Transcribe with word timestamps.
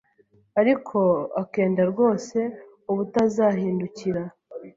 ariko 0.61 0.97
akenda 1.41 1.81
rwose 1.91 2.37
ubutazahindukira 2.91 4.23